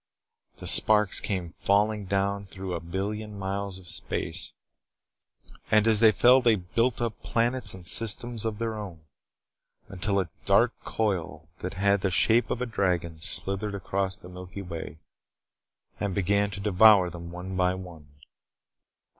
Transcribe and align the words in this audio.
The 0.57 0.65
sparks 0.65 1.19
came 1.19 1.53
falling 1.59 2.05
down 2.07 2.47
through 2.47 2.73
a 2.73 2.79
billion 2.79 3.37
miles 3.37 3.77
of 3.77 3.87
space, 3.87 4.51
and 5.69 5.85
as 5.85 5.99
they 5.99 6.11
fell 6.11 6.41
they 6.41 6.55
built 6.55 6.99
up 6.99 7.21
planets 7.21 7.75
and 7.75 7.85
systems 7.85 8.43
of 8.43 8.57
their 8.57 8.73
own. 8.73 9.01
Until 9.89 10.19
a 10.19 10.29
dark 10.45 10.73
coil 10.83 11.49
that 11.59 11.75
had 11.75 12.01
the 12.01 12.09
shape 12.09 12.49
of 12.49 12.63
a 12.63 12.65
dragon 12.65 13.21
slithered 13.21 13.75
across 13.75 14.15
the 14.15 14.27
milky 14.27 14.63
way 14.63 14.97
and 15.99 16.15
began 16.15 16.49
to 16.49 16.59
devour 16.59 17.11
them 17.11 17.29
one 17.29 17.55
by 17.55 17.75
one. 17.75 18.07